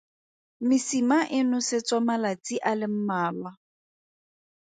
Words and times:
Mesima 0.67 1.17
e 1.37 1.39
nosetswa 1.49 1.97
malatsi 2.07 2.55
a 2.69 2.71
le 2.79 2.87
mmalwa. 2.93 3.51